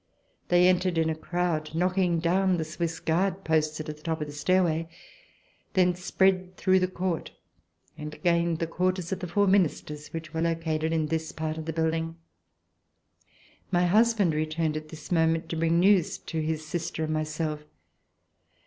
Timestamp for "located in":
10.41-11.05